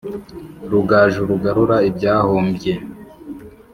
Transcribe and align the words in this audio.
Rugaju 0.71 1.21
rugarura 1.29 1.77
ibyahombye 1.89 2.73